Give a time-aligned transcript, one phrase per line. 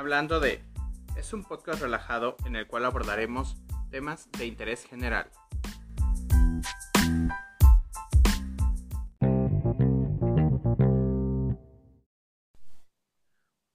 [0.00, 0.64] Hablando de
[1.14, 3.58] es un podcast relajado en el cual abordaremos
[3.90, 5.30] temas de interés general.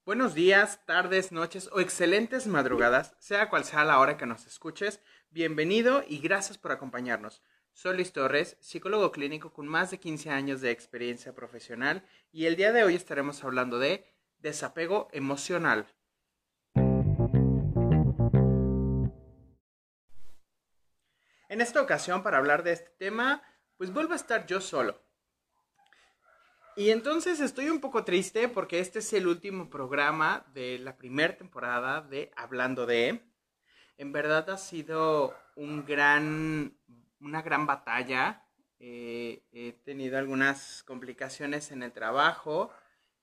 [0.04, 5.02] Buenos días, tardes, noches o excelentes madrugadas, sea cual sea la hora que nos escuches.
[5.30, 7.44] Bienvenido y gracias por acompañarnos.
[7.72, 12.56] Soy Luis Torres, psicólogo clínico con más de 15 años de experiencia profesional y el
[12.56, 15.86] día de hoy estaremos hablando de desapego emocional.
[21.56, 23.42] En esta ocasión, para hablar de este tema,
[23.78, 25.02] pues vuelvo a estar yo solo.
[26.76, 31.38] Y entonces estoy un poco triste porque este es el último programa de la primera
[31.38, 33.22] temporada de Hablando de.
[33.98, 36.78] En verdad ha sido un gran,
[37.22, 38.44] una gran batalla.
[38.78, 42.70] Eh, he tenido algunas complicaciones en el trabajo.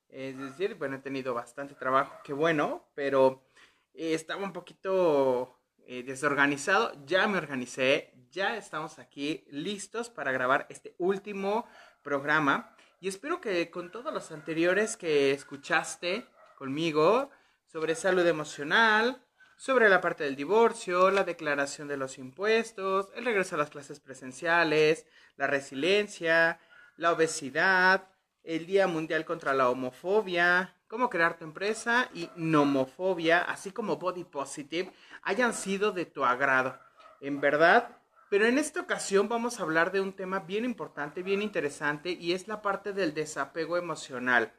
[0.08, 3.44] Es decir, bueno, he tenido bastante trabajo, qué bueno, pero
[3.92, 6.92] eh, estaba un poquito eh, desorganizado.
[7.06, 11.66] Ya me organicé, ya estamos aquí listos para grabar este último
[12.02, 12.74] programa.
[13.00, 17.30] Y espero que con todos los anteriores que escuchaste conmigo
[17.66, 19.22] sobre salud emocional,
[19.56, 24.00] sobre la parte del divorcio, la declaración de los impuestos, el regreso a las clases
[24.00, 26.58] presenciales, la resiliencia,
[26.96, 28.08] la obesidad,
[28.44, 34.24] el Día Mundial contra la Homofobia, cómo crear tu empresa y nomofobia, así como body
[34.24, 34.90] positive,
[35.22, 36.78] hayan sido de tu agrado.
[37.20, 38.01] En verdad,
[38.32, 42.32] pero en esta ocasión vamos a hablar de un tema bien importante, bien interesante, y
[42.32, 44.54] es la parte del desapego emocional.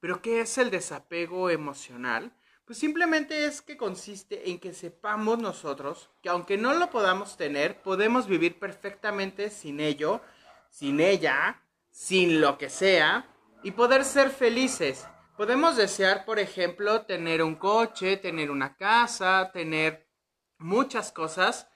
[0.00, 2.32] ¿Pero qué es el desapego emocional?
[2.64, 7.82] Pues simplemente es que consiste en que sepamos nosotros que aunque no lo podamos tener,
[7.82, 10.22] podemos vivir perfectamente sin ello,
[10.70, 13.28] sin ella, sin lo que sea,
[13.62, 15.06] y poder ser felices.
[15.36, 20.08] Podemos desear, por ejemplo, tener un coche, tener una casa, tener
[20.56, 21.69] muchas cosas,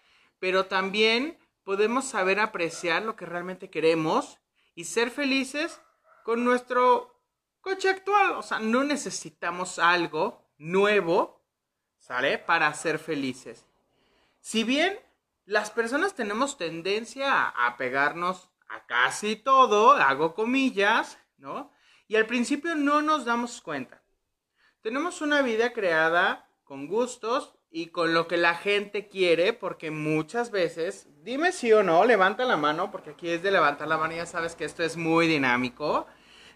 [0.44, 4.40] pero también podemos saber apreciar lo que realmente queremos
[4.74, 5.80] y ser felices
[6.22, 7.18] con nuestro
[7.62, 8.32] coche actual.
[8.32, 11.42] O sea, no necesitamos algo nuevo,
[11.96, 12.36] ¿sale?
[12.36, 13.64] Para ser felices.
[14.38, 15.00] Si bien
[15.46, 21.72] las personas tenemos tendencia a pegarnos a casi todo, hago comillas, ¿no?
[22.06, 24.02] Y al principio no nos damos cuenta.
[24.82, 30.52] Tenemos una vida creada con gustos y con lo que la gente quiere, porque muchas
[30.52, 34.14] veces, dime sí o no, levanta la mano, porque aquí es de levantar la mano,
[34.14, 36.06] ya sabes que esto es muy dinámico.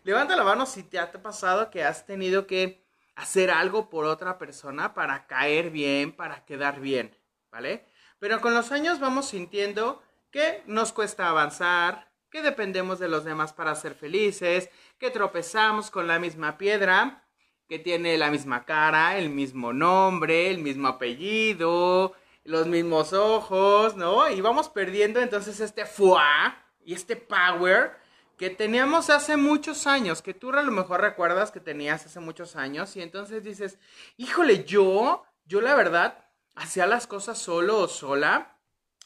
[0.04, 2.86] Levanta la mano si te ha pasado que has tenido que
[3.16, 7.18] hacer algo por otra persona para caer bien, para quedar bien,
[7.50, 7.84] ¿vale?
[8.20, 10.00] Pero con los años vamos sintiendo
[10.30, 16.06] que nos cuesta avanzar, que dependemos de los demás para ser felices, que tropezamos con
[16.06, 17.24] la misma piedra,
[17.68, 22.14] que tiene la misma cara, el mismo nombre, el mismo apellido,
[22.44, 24.30] los mismos ojos, ¿no?
[24.30, 27.92] Y vamos perdiendo entonces este fuá y este power
[28.38, 32.56] que teníamos hace muchos años, que tú a lo mejor recuerdas que tenías hace muchos
[32.56, 33.78] años y entonces dices,
[34.16, 36.24] híjole, yo, yo la verdad,
[36.54, 38.56] hacía las cosas solo o sola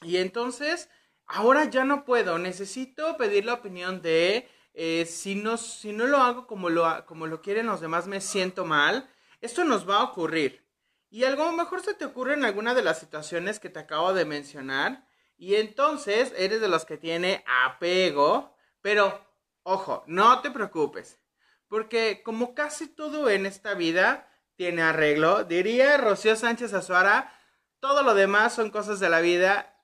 [0.02, 0.88] y entonces
[1.26, 6.18] ahora ya no puedo, necesito pedir la opinión de, eh, si, no, si no lo
[6.18, 9.08] hago como lo, como lo quieren los demás, me siento mal,
[9.40, 10.66] esto nos va a ocurrir.
[11.10, 14.24] Y algo mejor se te ocurre en alguna de las situaciones que te acabo de
[14.24, 15.06] mencionar.
[15.36, 18.56] Y entonces eres de los que tiene apego.
[18.80, 19.20] Pero,
[19.62, 21.20] ojo, no te preocupes.
[21.68, 27.32] Porque como casi todo en esta vida tiene arreglo, diría Rocío Sánchez Azuara,
[27.80, 29.74] todo lo demás son cosas de la vida,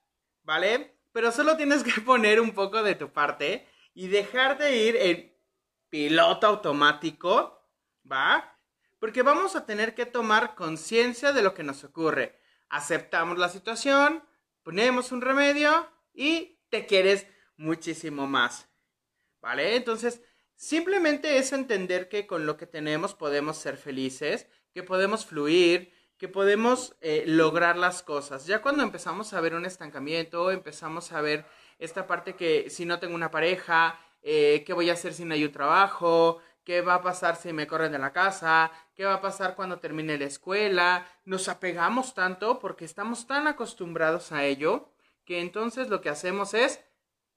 [0.44, 0.99] ¿vale?
[1.19, 5.37] pero solo tienes que poner un poco de tu parte y dejar de ir en
[5.88, 7.69] piloto automático,
[8.10, 8.56] ¿va?
[8.99, 12.38] Porque vamos a tener que tomar conciencia de lo que nos ocurre.
[12.69, 14.25] Aceptamos la situación,
[14.62, 17.26] ponemos un remedio y te quieres
[17.56, 18.69] muchísimo más.
[19.40, 19.76] ¿Vale?
[19.76, 20.20] Entonces,
[20.56, 26.29] simplemente es entender que con lo que tenemos podemos ser felices, que podemos fluir, que
[26.29, 28.46] podemos eh, lograr las cosas.
[28.46, 31.46] Ya cuando empezamos a ver un estancamiento, empezamos a ver
[31.78, 35.34] esta parte que si no tengo una pareja, eh, ¿qué voy a hacer si no
[35.34, 36.40] hay un trabajo?
[36.64, 38.70] ¿Qué va a pasar si me corren de la casa?
[38.94, 41.06] ¿Qué va a pasar cuando termine la escuela?
[41.25, 44.92] Nos apegamos tanto porque estamos tan acostumbrados a ello
[45.25, 46.80] que entonces lo que hacemos es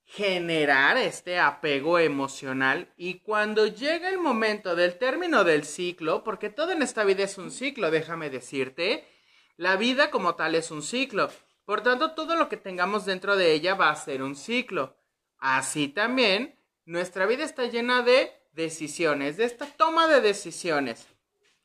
[0.03, 6.71] generar este apego emocional y cuando llega el momento del término del ciclo, porque todo
[6.71, 9.07] en esta vida es un ciclo, déjame decirte,
[9.55, 11.29] la vida como tal es un ciclo,
[11.65, 14.97] por tanto todo lo que tengamos dentro de ella va a ser un ciclo.
[15.37, 21.07] Así también, nuestra vida está llena de decisiones, de esta toma de decisiones.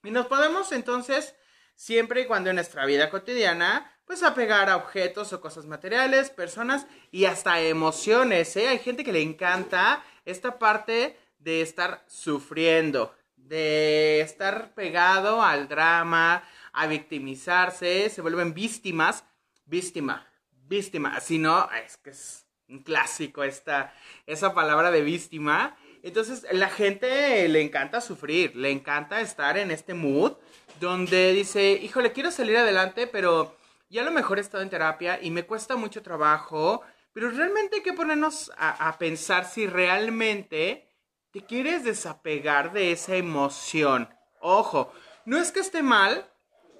[0.02, 1.34] Y nos podemos entonces
[1.74, 6.86] siempre y cuando en nuestra vida cotidiana, pues apegar a objetos o cosas materiales, personas
[7.10, 8.68] y hasta emociones, ¿eh?
[8.68, 16.42] Hay gente que le encanta esta parte de estar sufriendo, de estar pegado al drama,
[16.72, 19.24] a victimizarse, se vuelven víctimas,
[19.66, 23.92] víctima, víctima, si no, es que es un clásico esta,
[24.26, 25.76] esa palabra de víctima.
[26.02, 30.32] Entonces, la gente le encanta sufrir, le encanta estar en este mood
[30.80, 33.56] donde dice, híjole, quiero salir adelante, pero
[33.88, 36.82] ya a lo mejor he estado en terapia y me cuesta mucho trabajo,
[37.12, 40.88] pero realmente hay que ponernos a, a pensar si realmente
[41.30, 44.08] te quieres desapegar de esa emoción.
[44.40, 44.92] Ojo,
[45.24, 46.30] no es que esté mal,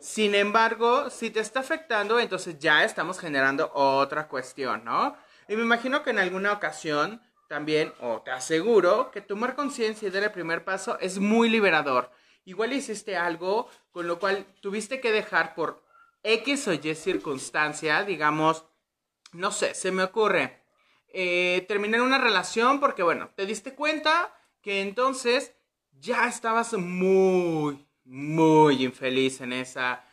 [0.00, 5.16] sin embargo, si te está afectando, entonces ya estamos generando otra cuestión, ¿no?
[5.48, 10.10] Y me imagino que en alguna ocasión también, o te aseguro, que tomar conciencia y
[10.10, 12.10] dar el primer paso es muy liberador.
[12.44, 15.84] Igual hiciste algo con lo cual tuviste que dejar por
[16.22, 18.64] X o Y circunstancia, digamos,
[19.32, 20.62] no sé, se me ocurre,
[21.08, 25.54] eh, terminar una relación porque, bueno, te diste cuenta que entonces
[25.92, 30.04] ya estabas muy, muy infeliz en esa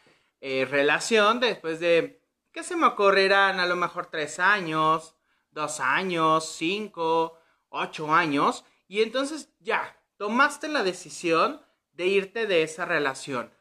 [0.42, 3.60] eh, relación después de, ¿qué se me ocurrirán?
[3.60, 5.16] A lo mejor tres años,
[5.52, 11.62] dos años, cinco, ocho años, y entonces ya, tomaste la decisión
[11.94, 13.52] de irte de esa relación.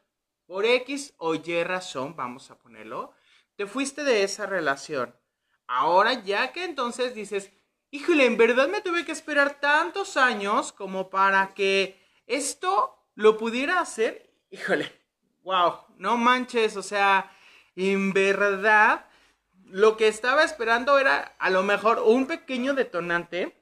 [0.45, 3.13] Por X o Y razón, vamos a ponerlo,
[3.55, 5.15] te fuiste de esa relación.
[5.67, 7.51] Ahora ya que entonces dices,
[7.91, 13.79] híjole, en verdad me tuve que esperar tantos años como para que esto lo pudiera
[13.79, 14.91] hacer, híjole,
[15.43, 17.31] wow, no manches, o sea,
[17.75, 19.05] en verdad
[19.65, 23.59] lo que estaba esperando era a lo mejor un pequeño detonante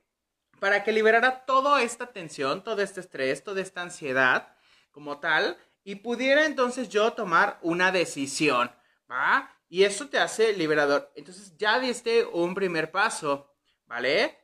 [0.59, 4.55] para que liberara toda esta tensión, todo este estrés, toda esta ansiedad
[4.91, 8.71] como tal y pudiera entonces yo tomar una decisión,
[9.09, 9.57] ¿va?
[9.69, 11.11] Y eso te hace liberador.
[11.15, 13.49] Entonces ya diste un primer paso,
[13.85, 14.37] ¿vale?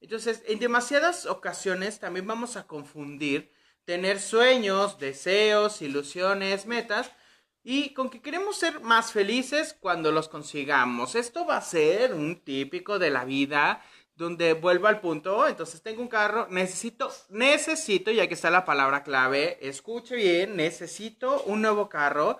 [0.00, 3.53] Entonces, en demasiadas ocasiones también vamos a confundir
[3.84, 7.10] tener sueños, deseos, ilusiones, metas
[7.62, 11.14] y con que queremos ser más felices cuando los consigamos.
[11.14, 13.82] Esto va a ser un típico de la vida
[14.16, 19.02] donde vuelvo al punto, entonces tengo un carro, necesito, necesito, y aquí está la palabra
[19.02, 22.38] clave, escuche bien, necesito un nuevo carro,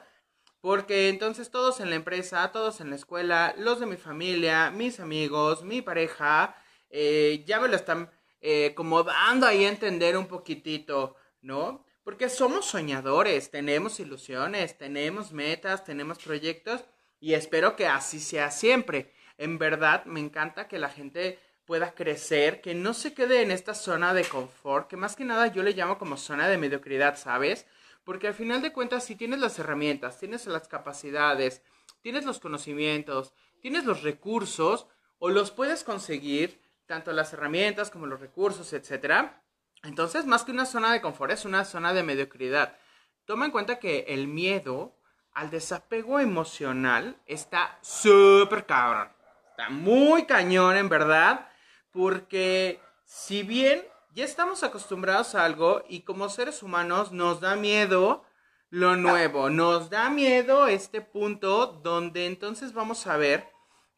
[0.61, 5.01] porque entonces todos en la empresa, todos en la escuela, los de mi familia, mis
[5.01, 6.57] amigos, mi pareja,
[6.91, 8.09] eh, ya me lo están
[8.41, 11.85] eh, como dando ahí a entender un poquitito, ¿no?
[12.03, 16.85] Porque somos soñadores, tenemos ilusiones, tenemos metas, tenemos proyectos
[17.21, 19.13] y espero que así sea siempre.
[19.39, 23.75] En verdad, me encanta que la gente pueda crecer, que no se quede en esta
[23.75, 27.67] zona de confort, que más que nada yo le llamo como zona de mediocridad, ¿sabes?
[28.05, 31.63] Porque al final de cuentas, si tienes las herramientas, tienes las capacidades,
[32.03, 33.33] tienes los conocimientos,
[33.63, 34.87] tienes los recursos,
[35.19, 39.43] o los puedes conseguir, tanto las herramientas como los recursos, etcétera.
[39.85, 42.77] Entonces, más que una zona de confort, es una zona de mediocridad.
[43.25, 44.97] Toma en cuenta que el miedo
[45.33, 49.09] al desapego emocional está súper cabrón.
[49.51, 51.49] Está muy cañón, en verdad.
[51.91, 53.83] Porque si bien
[54.15, 58.25] ya estamos acostumbrados a algo y como seres humanos nos da miedo
[58.71, 63.49] lo nuevo, nos da miedo este punto donde entonces vamos a ver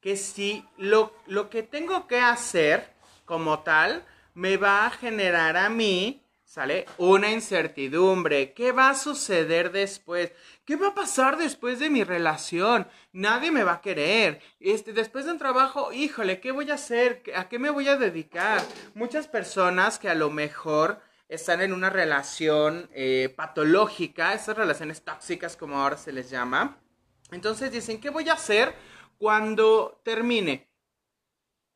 [0.01, 2.95] que si lo, lo que tengo que hacer
[3.25, 4.07] como tal
[4.37, 6.87] me va a generar a mí ¿Sale?
[6.99, 8.55] Una incertidumbre.
[8.55, 10.33] ¿Qué va a suceder después?
[10.65, 12.87] ¿Qué va a pasar después de mi relación?
[13.13, 14.41] Nadie me va a querer.
[14.61, 17.25] Este, después de un trabajo, híjole, ¿qué voy a hacer?
[17.35, 18.63] ¿A qué me voy a dedicar?
[18.95, 25.57] Muchas personas que a lo mejor están en una relación eh, patológica, esas relaciones tóxicas
[25.57, 26.79] como ahora se les llama.
[27.33, 28.73] Entonces dicen, ¿qué voy a hacer
[29.19, 30.71] cuando termine?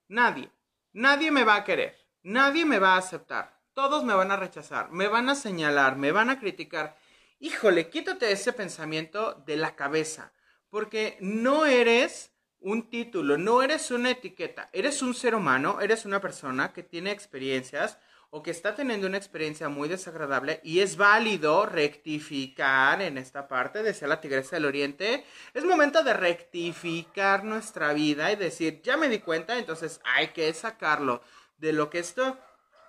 [0.09, 0.49] Nadie.
[0.93, 2.00] Nadie me va a querer.
[2.23, 3.61] Nadie me va a aceptar.
[3.73, 6.97] Todos me van a rechazar, me van a señalar, me van a criticar.
[7.39, 10.33] Híjole, quítate ese pensamiento de la cabeza,
[10.69, 16.21] porque no eres un título, no eres una etiqueta, eres un ser humano, eres una
[16.21, 17.97] persona que tiene experiencias
[18.29, 23.83] o que está teniendo una experiencia muy desagradable y es válido rectificar en esta parte,
[23.83, 25.25] decía la Tigresa del Oriente,
[25.55, 30.53] es momento de rectificar nuestra vida y decir, ya me di cuenta, entonces hay que
[30.53, 31.23] sacarlo
[31.61, 32.37] de lo que esto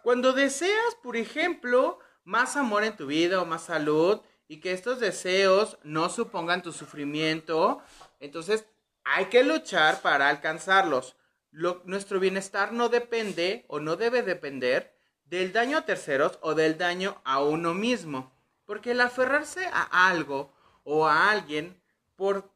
[0.02, 5.00] cuando deseas, por ejemplo, más amor en tu vida o más salud y que estos
[5.00, 7.82] deseos no supongan tu sufrimiento,
[8.20, 8.66] entonces
[9.04, 11.16] hay que luchar para alcanzarlos.
[11.52, 17.22] nuestro bienestar no depende o no debe depender del daño a terceros o del daño
[17.24, 18.32] a uno mismo.
[18.66, 21.80] Porque el aferrarse a algo o a alguien
[22.16, 22.52] por,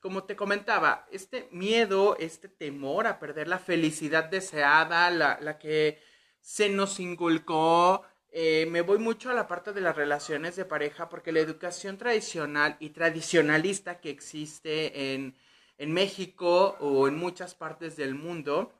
[0.00, 6.00] como te comentaba, este miedo, este temor a perder la felicidad deseada, la, la que
[6.40, 8.02] se nos inculcó.
[8.30, 11.98] Eh, me voy mucho a la parte de las relaciones de pareja porque la educación
[11.98, 15.34] tradicional y tradicionalista que existe en,
[15.78, 18.72] en México o en muchas partes del mundo,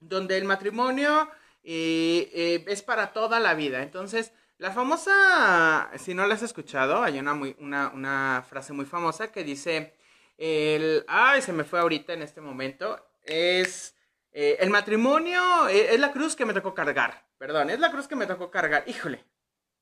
[0.00, 1.28] donde el matrimonio
[1.62, 3.82] eh, eh, es para toda la vida.
[3.82, 8.86] Entonces, la famosa, si no la has escuchado, hay una, muy, una, una frase muy
[8.86, 9.94] famosa que dice,
[10.36, 13.96] el, ay, se me fue ahorita en este momento, es,
[14.32, 18.16] eh, el matrimonio es la cruz que me tocó cargar, perdón, es la cruz que
[18.16, 19.24] me tocó cargar, híjole,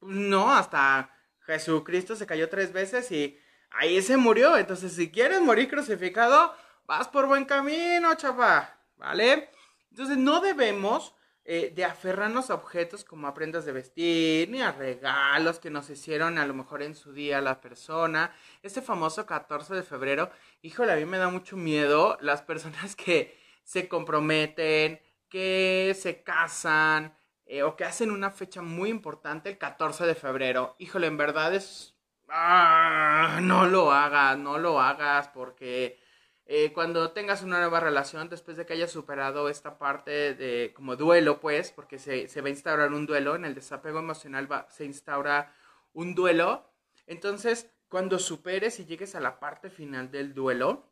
[0.01, 1.11] no, hasta
[1.47, 3.39] Jesucristo se cayó tres veces y
[3.71, 6.55] ahí se murió, entonces si quieres morir crucificado,
[6.87, 9.51] vas por buen camino, chapa, ¿vale?
[9.91, 14.71] Entonces no debemos eh, de aferrarnos a objetos como a prendas de vestir, ni a
[14.71, 18.33] regalos que nos hicieron a lo mejor en su día la persona.
[18.63, 20.31] Este famoso 14 de febrero,
[20.63, 27.17] híjole, a mí me da mucho miedo las personas que se comprometen, que se casan
[27.47, 30.77] eh, o que hacen una fecha muy importante el 14 de febrero.
[30.79, 31.97] Híjole, en verdad es...
[32.29, 35.99] Ah, no lo hagas, no lo hagas porque
[36.55, 40.97] eh, cuando tengas una nueva relación, después de que hayas superado esta parte de como
[40.97, 44.67] duelo, pues, porque se, se va a instaurar un duelo, en el desapego emocional va,
[44.69, 45.55] se instaura
[45.95, 46.71] un duelo.
[47.07, 50.85] Entonces, cuando superes y llegues a la parte final del duelo,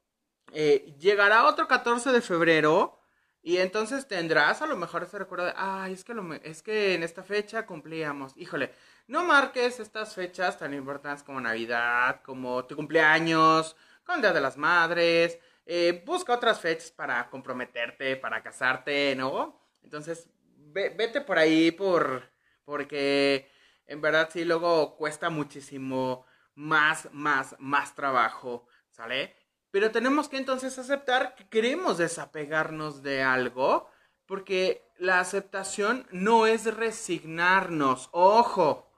[0.55, 2.99] eh, llegará otro 14 de febrero
[3.43, 6.95] y entonces tendrás a lo mejor ese recuerdo de, ay, es que, lo, es que
[6.95, 8.73] en esta fecha cumplíamos, híjole,
[9.09, 14.41] no marques estas fechas tan importantes como Navidad, como tu cumpleaños, con el Día de
[14.41, 19.61] las Madres, eh, busca otras fechas para comprometerte, para casarte, ¿no?
[19.83, 20.29] Entonces,
[20.73, 22.31] vete por ahí por,
[22.65, 23.51] porque
[23.87, 26.25] en verdad sí luego cuesta muchísimo
[26.55, 29.35] más, más, más trabajo, ¿sale?
[29.71, 33.89] Pero tenemos que entonces aceptar que queremos desapegarnos de algo,
[34.27, 38.93] porque la aceptación no es resignarnos, ojo.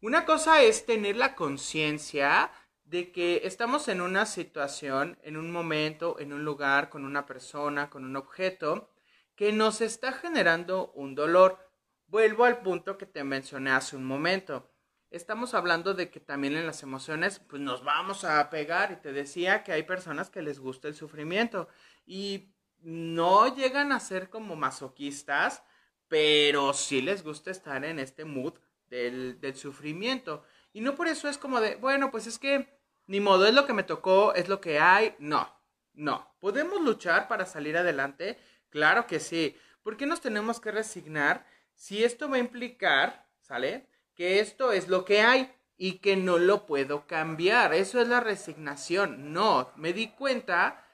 [0.00, 2.50] Una cosa es tener la conciencia
[2.94, 7.90] de que estamos en una situación, en un momento, en un lugar, con una persona,
[7.90, 8.88] con un objeto,
[9.34, 11.58] que nos está generando un dolor.
[12.06, 14.70] Vuelvo al punto que te mencioné hace un momento.
[15.10, 18.92] Estamos hablando de que también en las emociones, pues nos vamos a pegar.
[18.92, 21.66] Y te decía que hay personas que les gusta el sufrimiento
[22.06, 25.64] y no llegan a ser como masoquistas,
[26.06, 28.54] pero sí les gusta estar en este mood
[28.86, 30.44] del, del sufrimiento.
[30.72, 32.73] Y no por eso es como de, bueno, pues es que
[33.06, 35.14] ni modo, es lo que me tocó, es lo que hay.
[35.18, 35.48] No,
[35.92, 36.34] no.
[36.40, 38.38] ¿Podemos luchar para salir adelante?
[38.70, 39.56] Claro que sí.
[39.82, 43.88] ¿Por qué nos tenemos que resignar si esto va a implicar, ¿sale?
[44.14, 47.74] Que esto es lo que hay y que no lo puedo cambiar.
[47.74, 49.32] Eso es la resignación.
[49.32, 50.84] No, me di cuenta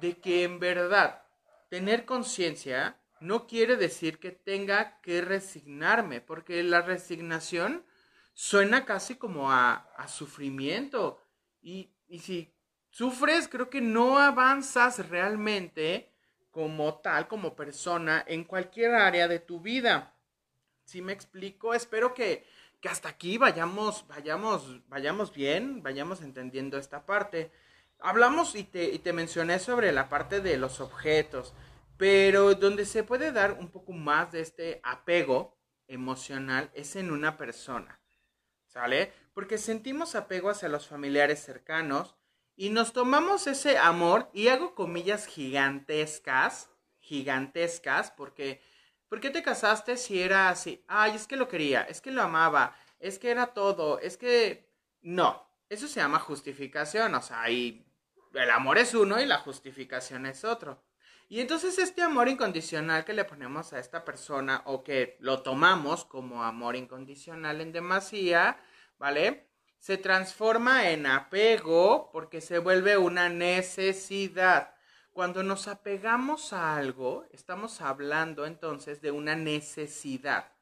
[0.00, 1.22] de que en verdad
[1.70, 7.86] tener conciencia no quiere decir que tenga que resignarme, porque la resignación
[8.34, 11.20] suena casi como a, sufrimiento.
[11.64, 11.90] Y,
[12.20, 12.52] si
[12.90, 16.12] sufres, creo que no avanzas realmente
[16.50, 20.14] como tal, como persona, en cualquier área de tu vida.
[20.84, 22.46] Si me explico, espero que,
[22.80, 27.50] que hasta aquí vayamos, vayamos, vayamos bien, vayamos entendiendo esta parte.
[27.98, 31.54] Hablamos y te, y te mencioné sobre la parte de los objetos,
[31.96, 35.56] pero donde se puede dar un poco más de este apego
[35.88, 38.03] emocional es en una persona.
[38.74, 39.12] ¿Sale?
[39.32, 42.16] Porque sentimos apego hacia los familiares cercanos
[42.56, 48.60] y nos tomamos ese amor y hago comillas gigantescas, gigantescas, porque
[49.08, 50.84] ¿por qué te casaste si era así?
[50.88, 54.68] Ay, es que lo quería, es que lo amaba, es que era todo, es que
[55.02, 57.86] no, eso se llama justificación, o sea, y
[58.32, 60.82] el amor es uno y la justificación es otro.
[61.28, 66.04] Y entonces este amor incondicional que le ponemos a esta persona o que lo tomamos
[66.04, 68.58] como amor incondicional en demasía,
[68.98, 69.48] ¿vale?
[69.78, 74.74] Se transforma en apego porque se vuelve una necesidad.
[75.12, 80.52] Cuando nos apegamos a algo, estamos hablando entonces de una necesidad.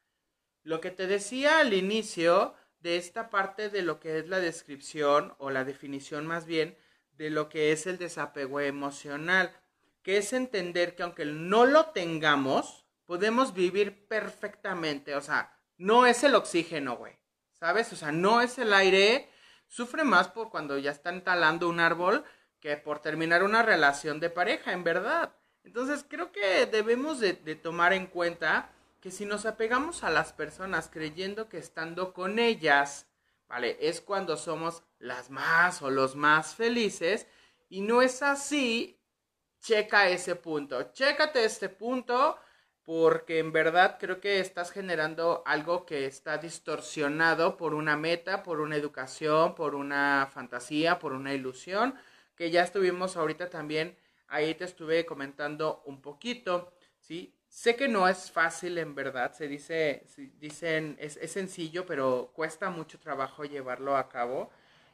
[0.62, 5.34] Lo que te decía al inicio de esta parte de lo que es la descripción
[5.38, 6.76] o la definición más bien
[7.12, 9.56] de lo que es el desapego emocional
[10.02, 15.14] que es entender que aunque no lo tengamos, podemos vivir perfectamente.
[15.14, 17.18] O sea, no es el oxígeno, güey.
[17.52, 17.92] ¿Sabes?
[17.92, 19.28] O sea, no es el aire.
[19.68, 22.24] Sufre más por cuando ya están talando un árbol
[22.60, 25.34] que por terminar una relación de pareja, en verdad.
[25.64, 30.32] Entonces creo que debemos de, de tomar en cuenta que si nos apegamos a las
[30.32, 33.06] personas creyendo que estando con ellas,
[33.48, 33.76] ¿vale?
[33.80, 37.26] Es cuando somos las más o los más felices.
[37.68, 39.01] Y no es así.
[39.62, 40.90] Checa ese punto.
[40.92, 42.36] Chécate este punto
[42.84, 48.60] porque en verdad creo que estás generando algo que está distorsionado por una meta, por
[48.60, 51.94] una educación, por una fantasía, por una ilusión,
[52.34, 57.32] que ya estuvimos ahorita también, ahí te estuve comentando un poquito, ¿sí?
[57.46, 60.04] Sé que no es fácil en verdad, se dice,
[60.40, 64.50] dicen, es, es sencillo, pero cuesta mucho trabajo llevarlo a cabo.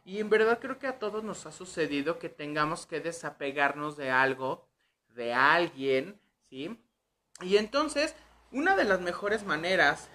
[0.09, 4.11] Y en verdad creo que a todos nos ha sucedido que tengamos que desapegarnos de
[4.11, 4.67] algo,
[5.09, 6.83] de alguien, ¿sí?
[7.43, 8.15] Y entonces,
[8.50, 10.09] una de las mejores maneras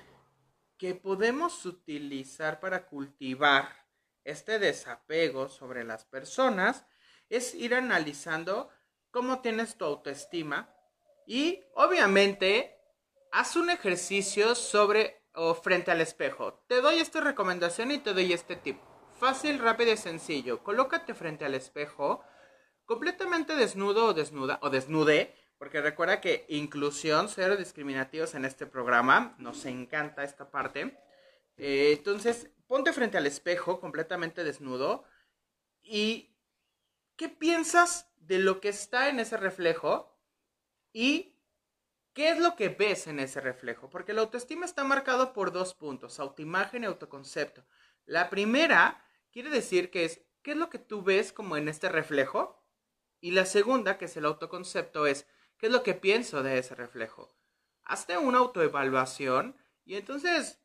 [0.79, 3.69] que podemos utilizar para cultivar
[4.23, 6.87] este desapego sobre las personas
[7.29, 8.71] es ir analizando
[9.11, 10.75] cómo tienes tu autoestima
[11.27, 12.79] y obviamente
[13.31, 16.63] haz un ejercicio sobre o frente al espejo.
[16.67, 18.79] Te doy esta recomendación y te doy este tip.
[19.19, 20.63] Fácil, rápido y sencillo.
[20.63, 22.23] Colócate frente al espejo
[22.85, 29.33] completamente desnudo o desnuda o desnude porque recuerda que inclusión, cero discriminativos en este programa.
[29.37, 30.99] Nos encanta esta parte.
[31.55, 35.05] Eh, entonces, ponte frente al espejo completamente desnudo
[35.81, 36.35] y
[37.15, 40.19] ¿qué piensas de lo que está en ese reflejo?
[40.91, 41.39] Y
[42.13, 43.89] ¿qué es lo que ves en ese reflejo?
[43.89, 47.63] Porque la autoestima está marcado por dos puntos, autoimagen y autoconcepto.
[48.05, 51.89] La primera quiere decir que es ¿qué es lo que tú ves como en este
[51.89, 52.63] reflejo?
[53.19, 55.27] Y la segunda, que es el autoconcepto, es
[55.63, 57.33] ¿Qué es lo que pienso de ese reflejo?
[57.85, 59.55] Hazte una autoevaluación
[59.85, 60.61] y entonces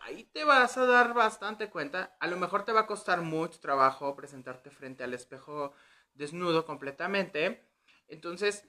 [0.00, 2.16] ahí te vas a dar bastante cuenta.
[2.18, 5.72] A lo mejor te va a costar mucho trabajo presentarte frente al espejo
[6.14, 7.70] desnudo completamente.
[8.08, 8.68] Entonces,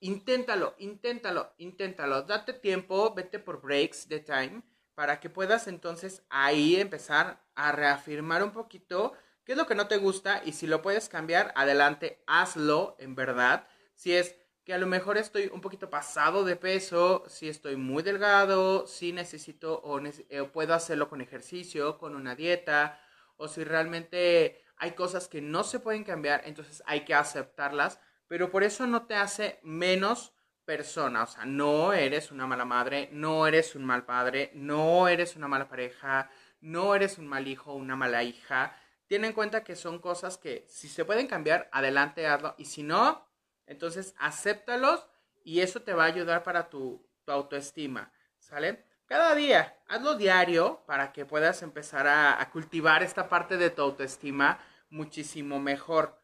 [0.00, 2.24] inténtalo, inténtalo, inténtalo.
[2.24, 4.62] Date tiempo, vete por breaks de time
[4.94, 9.12] para que puedas entonces ahí empezar a reafirmar un poquito
[9.44, 13.14] qué es lo que no te gusta y si lo puedes cambiar, adelante, hazlo en
[13.14, 13.66] verdad.
[13.94, 18.02] Si es que a lo mejor estoy un poquito pasado de peso, si estoy muy
[18.02, 23.00] delgado, si necesito o, eh, puedo hacerlo con ejercicio, con una dieta,
[23.36, 28.50] o si realmente hay cosas que no se pueden cambiar, entonces hay que aceptarlas, pero
[28.50, 30.32] por eso no te hace menos
[30.64, 35.36] persona, o sea, no eres una mala madre, no eres un mal padre, no eres
[35.36, 38.76] una mala pareja, no eres un mal hijo, una mala hija.
[39.08, 42.82] Ten en cuenta que son cosas que si se pueden cambiar, adelante hazlo, y si
[42.82, 43.26] no,
[43.66, 45.06] entonces, acéptalos
[45.44, 48.84] y eso te va a ayudar para tu, autoestima, ¿sale?
[49.06, 54.58] Cada día, hazlo diario para que puedas empezar a, cultivar esta parte de tu autoestima
[54.90, 56.20] muchísimo mejor.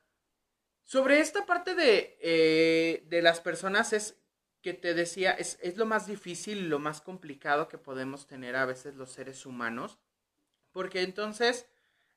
[0.82, 4.20] Sobre esta parte de, eh, de las personas es
[4.62, 8.96] que te decía, es, lo más difícil, lo más complicado que podemos tener a veces
[8.96, 9.98] los seres humanos,
[10.72, 11.66] porque entonces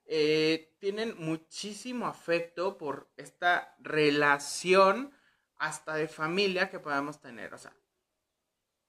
[0.05, 5.13] eh, tienen muchísimo afecto por esta relación
[5.57, 7.53] hasta de familia que podamos tener.
[7.53, 7.73] O sea,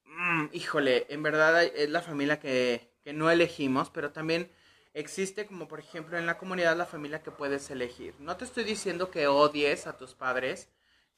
[0.04, 4.50] mm, híjole, en verdad es la familia que, que no elegimos, pero también
[4.94, 8.14] existe como por ejemplo en la comunidad la familia que puedes elegir.
[8.18, 10.68] No te estoy diciendo que odies a tus padres,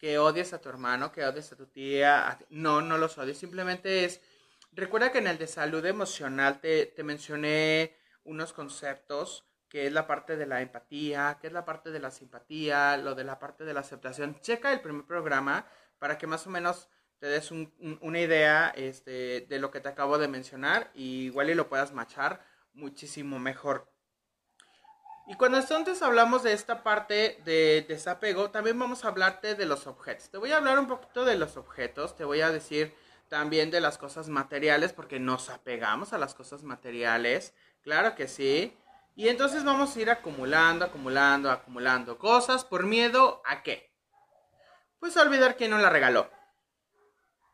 [0.04, 2.38] que odies a tu hermano, que odies a tu tía.
[2.50, 3.38] No, no los odies.
[3.38, 4.20] Simplemente es...
[4.72, 10.06] Recuerda que en el de salud emocional te, te mencioné unos conceptos que es la
[10.06, 13.64] parte de la empatía, que es la parte de la simpatía, lo de la parte
[13.64, 14.38] de la aceptación.
[14.42, 15.66] Checa el primer programa
[15.98, 20.18] para que más o menos te des una idea este, de lo que te acabo
[20.18, 23.90] de mencionar y igual y lo puedas machar muchísimo mejor.
[25.26, 29.86] Y cuando entonces hablamos de esta parte de desapego, también vamos a hablarte de los
[29.86, 30.28] objetos.
[30.28, 32.94] Te voy a hablar un poquito de los objetos, te voy a decir
[33.28, 38.76] también de las cosas materiales, porque nos apegamos a las cosas materiales, claro que sí.
[39.16, 43.90] Y entonces vamos a ir acumulando, acumulando, acumulando cosas por miedo a qué?
[44.98, 46.30] Pues a olvidar quién nos la regaló.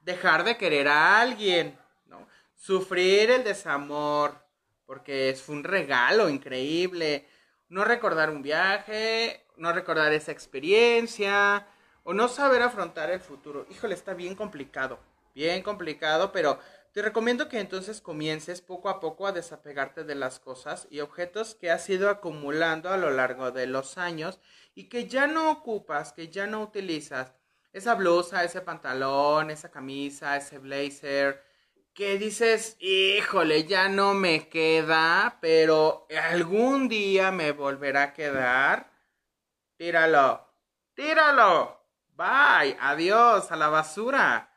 [0.01, 2.27] Dejar de querer a alguien, ¿no?
[2.57, 4.45] Sufrir el desamor,
[4.87, 7.29] porque fue un regalo increíble.
[7.71, 11.69] No recordar un viaje, no recordar esa experiencia,
[12.03, 13.65] o no saber afrontar el futuro.
[13.71, 14.99] Híjole, está bien complicado,
[15.37, 16.59] bien complicado, pero
[16.93, 21.55] te recomiendo que entonces comiences poco a poco a desapegarte de las cosas y objetos
[21.55, 24.41] que has ido acumulando a lo largo de los años
[24.75, 27.35] y que ya no ocupas, que ya no utilizas.
[27.73, 31.45] Esa blusa, ese pantalón, esa camisa, ese blazer,
[32.01, 38.91] que dices, híjole, ya no me queda, pero algún día me volverá a quedar.
[39.77, 40.49] Tíralo,
[40.95, 41.79] tíralo.
[42.17, 44.51] Bye, adiós, a la basura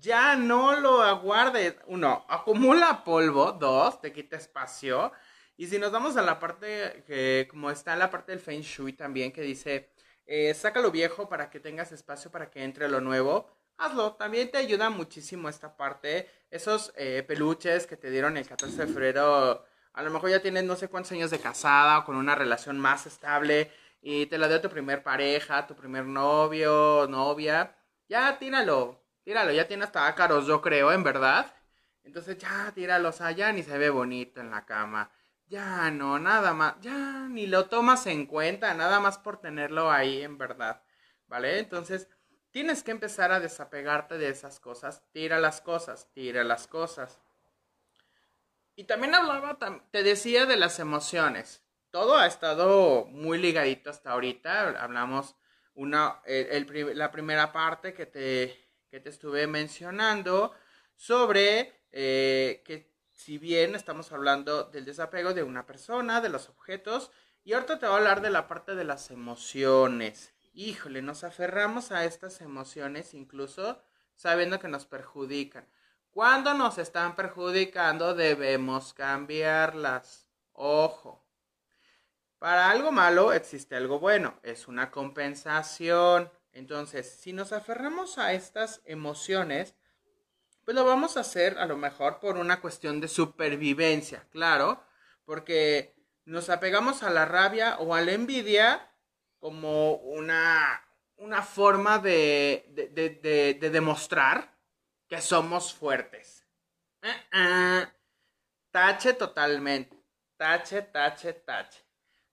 [0.00, 1.76] ya no lo aguardes.
[1.86, 3.52] Uno, acumula polvo.
[3.52, 5.12] Dos, te quita espacio.
[5.56, 8.92] Y si nos vamos a la parte que, como está la parte del Feng Shui
[8.92, 9.92] también, que dice,
[10.26, 14.14] eh, saca lo viejo para que tengas espacio para que entre lo nuevo, hazlo.
[14.14, 16.28] También te ayuda muchísimo esta parte.
[16.50, 20.64] Esos eh, peluches que te dieron el 14 de febrero, a lo mejor ya tienes
[20.64, 24.48] no sé cuántos años de casada o con una relación más estable y te la
[24.48, 27.76] dio tu primer pareja, tu primer novio, novia.
[28.08, 31.52] Ya tíralo, tíralo, ya tiene hasta ácaros, yo creo, en verdad.
[32.04, 35.10] Entonces ya tíralo, o sea, ya ni se ve bonito en la cama.
[35.48, 40.22] Ya no, nada más, ya ni lo tomas en cuenta, nada más por tenerlo ahí,
[40.22, 40.82] en verdad.
[41.26, 41.58] ¿Vale?
[41.58, 42.08] Entonces,
[42.56, 45.02] tienes que empezar a desapegarte de esas cosas.
[45.12, 47.20] Tira las cosas, tira las cosas.
[48.76, 49.58] Y también hablaba,
[49.90, 51.62] te decía de las emociones.
[51.90, 54.70] Todo ha estado muy ligadito hasta ahorita.
[54.82, 55.36] Hablamos
[55.74, 60.54] una, la primera parte que te, que te estuve mencionando
[60.94, 67.10] sobre eh, que si bien estamos hablando del desapego de una persona, de los objetos,
[67.44, 70.32] y ahorita te voy a hablar de la parte de las emociones.
[70.58, 73.78] Híjole, nos aferramos a estas emociones incluso
[74.14, 75.68] sabiendo que nos perjudican.
[76.10, 80.26] Cuando nos están perjudicando debemos cambiarlas.
[80.54, 81.22] Ojo.
[82.38, 84.40] Para algo malo existe algo bueno.
[84.42, 86.32] Es una compensación.
[86.52, 89.74] Entonces, si nos aferramos a estas emociones,
[90.64, 94.82] pues lo vamos a hacer a lo mejor por una cuestión de supervivencia, claro,
[95.26, 98.90] porque nos apegamos a la rabia o a la envidia
[99.38, 100.82] como una,
[101.16, 104.56] una forma de, de, demostrar
[105.08, 106.46] que somos fuertes.
[107.02, 107.86] Uh-uh.
[108.70, 109.96] Tache totalmente.
[110.36, 111.84] Tache, tache, tache.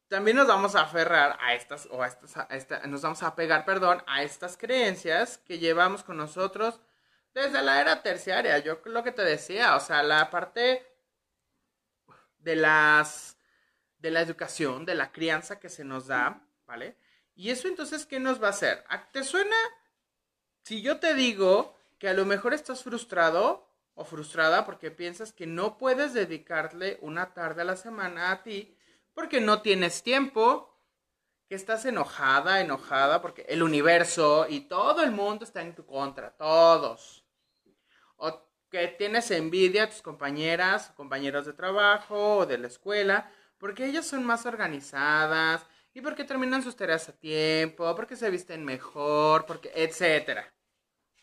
[0.07, 4.03] También nos vamos a aferrar a estas, o a estas, nos vamos a pegar, perdón,
[4.05, 6.79] a estas creencias que llevamos con nosotros
[7.33, 10.85] desde la era terciaria, yo lo que te decía, o sea, la parte
[12.37, 13.37] de las
[13.97, 16.97] de la educación, de la crianza que se nos da, ¿vale?
[17.35, 18.83] Y eso entonces, ¿qué nos va a hacer?
[19.11, 19.55] ¿Te suena?
[20.63, 25.47] Si yo te digo que a lo mejor estás frustrado o frustrada porque piensas que
[25.47, 28.77] no puedes dedicarle una tarde a la semana a ti
[29.13, 30.73] porque no tienes tiempo,
[31.47, 36.31] que estás enojada, enojada porque el universo y todo el mundo está en tu contra,
[36.31, 37.23] todos
[38.17, 43.85] o que tienes envidia a tus compañeras, compañeros de trabajo o de la escuela, porque
[43.85, 49.45] ellas son más organizadas y porque terminan sus tareas a tiempo, porque se visten mejor,
[49.45, 50.53] porque etcétera.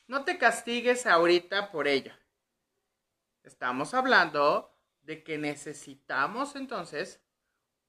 [0.07, 2.13] No te castigues ahorita por ello.
[3.43, 7.21] Estamos hablando de que necesitamos entonces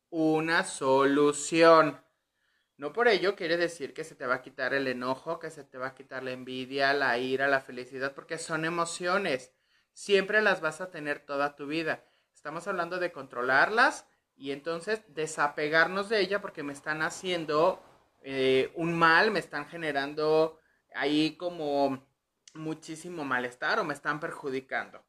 [0.10, 2.04] una solución.
[2.78, 5.64] No por ello quiere decir que se te va a quitar el enojo, que se
[5.64, 9.52] te va a quitar la envidia, la ira, la felicidad, porque son emociones.
[9.94, 12.04] Siempre las vas a tener toda tu vida.
[12.34, 14.08] Estamos hablando de controlarlas
[14.42, 17.82] y entonces desapegarnos de ella porque me están haciendo
[18.22, 20.60] eh, un mal, me están generando
[20.94, 22.06] ahí como
[22.54, 25.02] muchísimo malestar o me están perjudicando.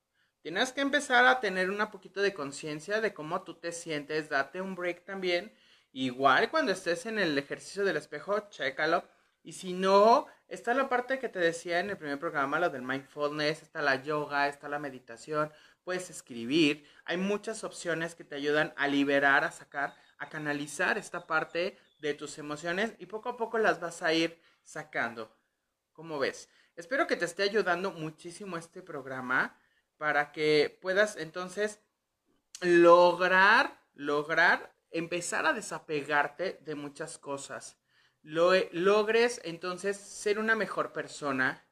[0.42, 4.60] Tienes que empezar a tener un poquito de conciencia de cómo tú te sientes, date
[4.60, 5.52] un break también
[5.92, 9.04] Igual cuando estés en el ejercicio del espejo, chécalo.
[9.42, 12.82] Y si no, está la parte que te decía en el primer programa, lo del
[12.82, 15.52] mindfulness, está la yoga, está la meditación,
[15.84, 16.86] puedes escribir.
[17.04, 22.14] Hay muchas opciones que te ayudan a liberar, a sacar, a canalizar esta parte de
[22.14, 25.36] tus emociones y poco a poco las vas a ir sacando.
[25.92, 26.48] ¿Cómo ves?
[26.76, 29.58] Espero que te esté ayudando muchísimo este programa
[29.98, 31.80] para que puedas entonces
[32.60, 37.76] lograr, lograr empezar a desapegarte de muchas cosas.
[38.22, 41.66] Lo, logres entonces ser una mejor persona,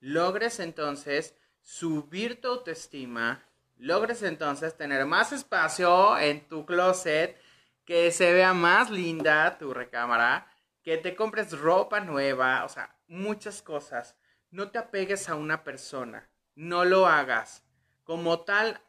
[0.00, 3.48] logres entonces subir tu autoestima,
[3.84, 7.38] logres entonces tener más espacio en tu closet,
[7.84, 10.50] que se vea más linda tu recámara,
[10.82, 14.16] que te compres ropa nueva, o sea, muchas cosas.
[14.50, 17.62] No te apegues a una persona, no lo hagas.
[18.04, 18.80] Como tal,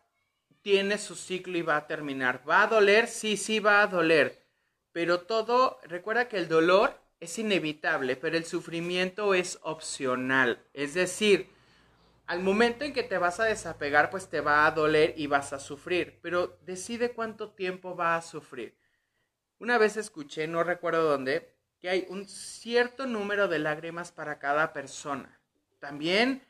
[0.62, 2.48] tiene su ciclo y va a terminar.
[2.50, 3.08] ¿Va a doler?
[3.08, 4.46] Sí, sí va a doler.
[4.94, 10.66] Pero todo, recuerda que el dolor es inevitable, pero el sufrimiento es opcional.
[10.74, 11.50] Es decir,
[12.28, 15.54] al momento en que te vas a desapegar, pues te va a doler y vas
[15.54, 16.20] a sufrir.
[16.22, 18.78] Pero decide cuánto tiempo va a sufrir.
[19.60, 24.74] Una vez escuché, no recuerdo dónde, que hay un cierto número de lágrimas para cada
[24.74, 25.40] persona.
[25.80, 26.44] También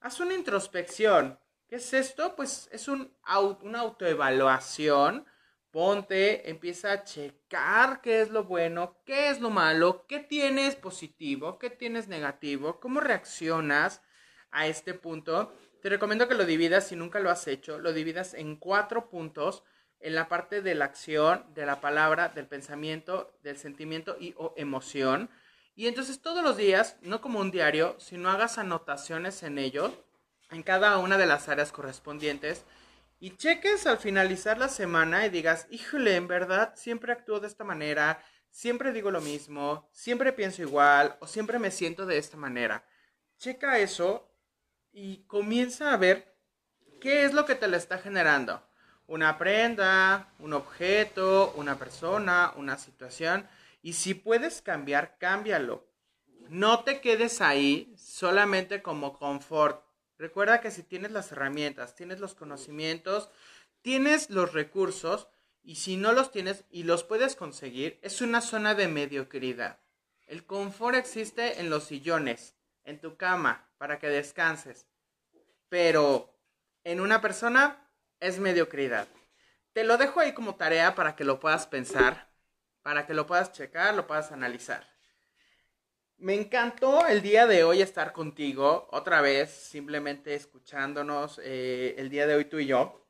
[0.00, 1.38] haz una introspección.
[1.68, 2.34] ¿Qué es esto?
[2.34, 3.14] Pues es un,
[3.62, 5.26] una autoevaluación.
[5.70, 11.58] Ponte, empieza a checar qué es lo bueno, qué es lo malo, qué tienes positivo,
[11.58, 14.02] qué tienes negativo, cómo reaccionas
[14.52, 15.52] a este punto.
[15.80, 19.64] Te recomiendo que lo dividas, si nunca lo has hecho, lo dividas en cuatro puntos.
[20.02, 24.52] en la parte de la acción, de la palabra, del pensamiento, del sentimiento y o
[24.56, 25.30] emoción.
[25.74, 30.04] Y entonces todos los días, no como un diario, sino hagas anotaciones en ello,
[30.50, 32.64] en cada una de las áreas correspondientes,
[33.20, 37.62] y cheques al finalizar la semana y digas, híjole, en verdad, siempre actúo de esta
[37.62, 42.84] manera, siempre digo lo mismo, siempre pienso igual o siempre me siento de esta manera.
[43.38, 44.28] Checa eso
[44.92, 46.36] y comienza a ver
[47.00, 48.62] qué es lo que te le está generando.
[49.06, 53.48] Una prenda, un objeto, una persona, una situación.
[53.82, 55.86] Y si puedes cambiar, cámbialo.
[56.48, 59.84] No te quedes ahí solamente como confort.
[60.18, 63.30] Recuerda que si tienes las herramientas, tienes los conocimientos,
[63.80, 65.28] tienes los recursos,
[65.64, 69.78] y si no los tienes y los puedes conseguir, es una zona de mediocridad.
[70.26, 74.86] El confort existe en los sillones, en tu cama, para que descanses.
[75.68, 76.32] Pero
[76.84, 77.78] en una persona
[78.20, 79.08] es mediocridad.
[79.72, 82.28] Te lo dejo ahí como tarea para que lo puedas pensar,
[82.82, 84.86] para que lo puedas checar, lo puedas analizar.
[86.18, 92.26] Me encantó el día de hoy estar contigo, otra vez, simplemente escuchándonos eh, el día
[92.26, 93.02] de hoy tú y yo.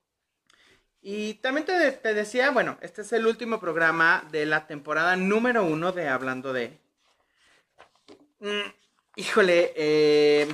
[1.02, 5.90] Y también te, decía, bueno, este es el último programa de la temporada número uno
[5.92, 6.78] de Hablando de.
[8.38, 8.70] Mm,
[9.16, 10.48] híjole, eh,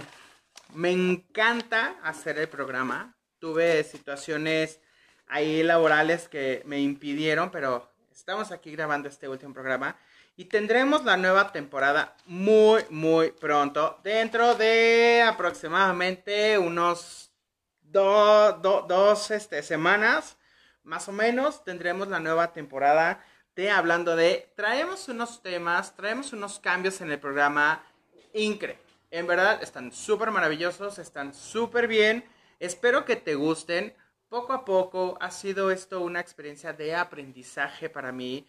[0.74, 3.16] me encanta hacer el programa.
[3.38, 4.80] Tuve situaciones
[5.26, 9.96] ahí laborales que me impidieron, pero estamos aquí grabando este último programa.
[10.36, 14.00] Y tendremos la nueva temporada muy, muy pronto.
[14.04, 17.32] Dentro de aproximadamente unos
[17.82, 20.36] dos este, semanas
[20.88, 23.22] más o menos tendremos la nueva temporada
[23.54, 24.52] de Hablando de.
[24.56, 27.84] Traemos unos temas, traemos unos cambios en el programa
[28.34, 28.82] increíble.
[29.10, 32.24] En verdad, están súper maravillosos, están súper bien.
[32.60, 33.94] Espero que te gusten.
[34.28, 38.46] Poco a poco ha sido esto una experiencia de aprendizaje para mí,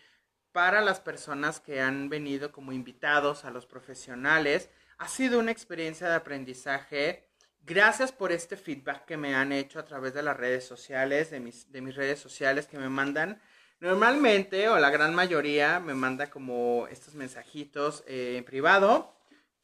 [0.52, 4.70] para las personas que han venido como invitados, a los profesionales.
[4.98, 7.30] Ha sido una experiencia de aprendizaje
[7.66, 11.40] Gracias por este feedback que me han hecho a través de las redes sociales, de
[11.40, 13.40] mis, de mis redes sociales que me mandan.
[13.80, 19.14] Normalmente, o la gran mayoría, me manda como estos mensajitos eh, en privado.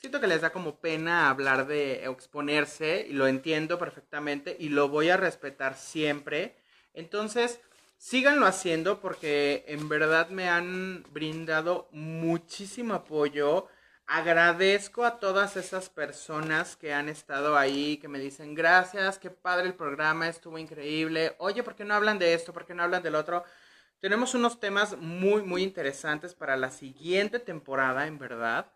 [0.05, 4.87] Siento que les da como pena hablar de exponerse y lo entiendo perfectamente y lo
[4.87, 6.55] voy a respetar siempre.
[6.93, 7.59] Entonces,
[7.97, 13.67] síganlo haciendo porque en verdad me han brindado muchísimo apoyo
[14.05, 19.65] Agradezco a todas esas personas que han estado ahí, que me dicen gracias, qué padre
[19.65, 21.35] el programa, estuvo increíble.
[21.39, 22.53] Oye, ¿por qué no hablan de esto?
[22.53, 23.43] ¿Por qué no hablan del otro?
[23.99, 28.71] Tenemos unos temas muy, muy interesantes para la siguiente temporada, en verdad,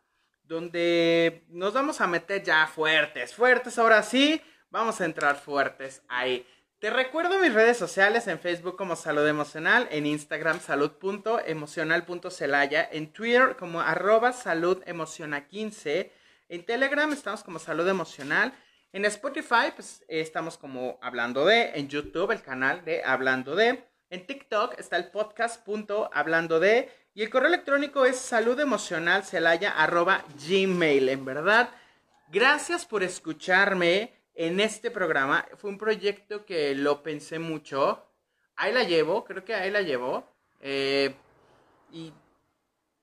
[0.50, 6.46] donde nos vamos a meter ya fuertes, fuertes, ahora sí, vamos a entrar fuertes ahí.
[6.80, 13.56] Te recuerdo mis redes sociales en Facebook como Salud Emocional, en Instagram salud.emocional.celaya, en Twitter
[13.58, 16.10] como arroba saludemociona15,
[16.50, 18.52] en Telegram estamos como Salud Emocional,
[18.92, 24.26] en Spotify pues estamos como Hablando de, en YouTube el canal de Hablando de, en
[24.26, 25.64] TikTok está el podcast
[26.12, 31.70] Hablando de, y el correo electrónico es saludemocionalcelaya arroba gmail, en verdad.
[32.32, 35.46] Gracias por escucharme en este programa.
[35.58, 38.08] Fue un proyecto que lo pensé mucho.
[38.56, 40.32] Ahí la llevo, creo que ahí la llevo.
[40.62, 41.14] Eh,
[41.92, 42.14] y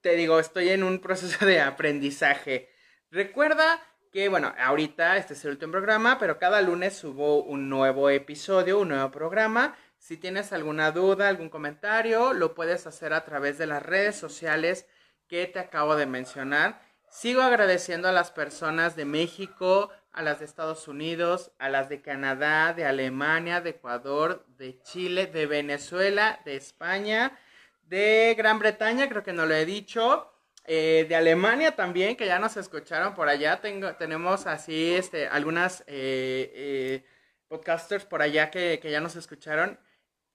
[0.00, 2.70] te digo, estoy en un proceso de aprendizaje.
[3.10, 8.08] Recuerda que, bueno, ahorita este es el último programa, pero cada lunes subo un nuevo
[8.08, 9.76] episodio, un nuevo programa.
[9.98, 14.86] Si tienes alguna duda, algún comentario, lo puedes hacer a través de las redes sociales
[15.28, 16.80] que te acabo de mencionar.
[17.10, 22.00] Sigo agradeciendo a las personas de México, a las de Estados Unidos, a las de
[22.02, 27.38] Canadá, de Alemania, de Ecuador, de Chile, de Venezuela, de España,
[27.82, 30.32] de Gran Bretaña, creo que no lo he dicho,
[30.64, 33.60] eh, de Alemania también, que ya nos escucharon por allá.
[33.60, 37.04] Tengo, tenemos así este, algunas eh, eh,
[37.48, 39.78] podcasters por allá que, que ya nos escucharon.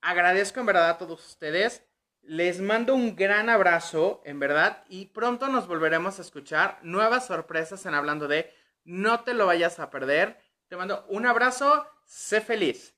[0.01, 1.83] Agradezco en verdad a todos ustedes.
[2.21, 7.85] Les mando un gran abrazo, en verdad, y pronto nos volveremos a escuchar nuevas sorpresas
[7.85, 10.39] en hablando de no te lo vayas a perder.
[10.67, 11.85] Te mando un abrazo.
[12.05, 12.95] Sé feliz.